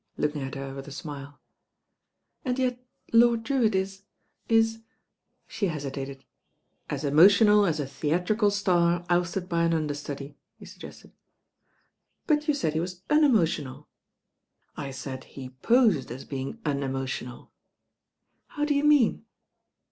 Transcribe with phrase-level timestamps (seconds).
[0.17, 1.39] lookmg at her with a .mile.
[1.91, 4.01] * ;;A»d yet Lord Drewitt i^i.»
[4.49, 6.25] ,he he.it.ted.
[6.89, 7.07] A.
[7.07, 7.69] emotional a.
[7.69, 11.11] a theatrical star ousted bv an under.tudy," he .ugge.ted.
[11.11, 11.11] ^
[11.69, 13.89] *" '•But you .aid he was unemotional."
[14.75, 17.51] I said he posed as being unemotional."
[18.47, 19.25] How do you mean?"